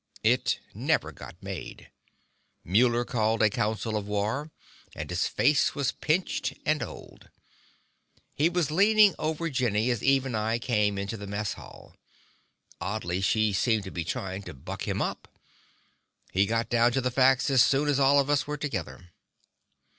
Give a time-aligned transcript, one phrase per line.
[0.23, 1.91] It never got made.
[2.63, 4.49] Muller called a council of war,
[4.95, 7.29] and his face was pinched and old.
[8.33, 11.95] He was leaning on Jenny as Eve and I came into the mess hall;
[12.81, 15.27] oddly, she seemed to be trying to buck him up.
[16.31, 19.11] He got down to the facts as soon as all of us were together.